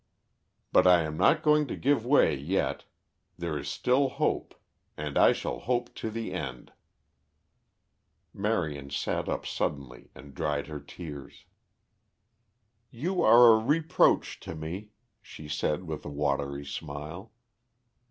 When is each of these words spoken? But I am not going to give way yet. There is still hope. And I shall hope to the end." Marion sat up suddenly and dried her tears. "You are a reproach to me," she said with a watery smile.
But 0.71 0.87
I 0.87 1.03
am 1.03 1.15
not 1.15 1.43
going 1.43 1.67
to 1.67 1.75
give 1.75 2.07
way 2.07 2.35
yet. 2.35 2.85
There 3.37 3.55
is 3.59 3.69
still 3.69 4.09
hope. 4.09 4.55
And 4.97 5.15
I 5.15 5.31
shall 5.31 5.59
hope 5.59 5.93
to 5.93 6.09
the 6.09 6.33
end." 6.33 6.73
Marion 8.33 8.89
sat 8.89 9.29
up 9.29 9.45
suddenly 9.45 10.09
and 10.15 10.33
dried 10.33 10.65
her 10.65 10.79
tears. 10.79 11.45
"You 12.89 13.21
are 13.21 13.53
a 13.53 13.59
reproach 13.63 14.39
to 14.39 14.55
me," 14.55 14.89
she 15.21 15.47
said 15.47 15.83
with 15.83 16.03
a 16.03 16.09
watery 16.09 16.65
smile. 16.65 17.31